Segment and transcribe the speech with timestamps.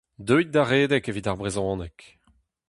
[0.27, 1.97] Deuit da redek evit ar brezhoneg!